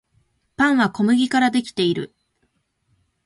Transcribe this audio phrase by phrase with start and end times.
[0.57, 2.15] パンは小麦からできている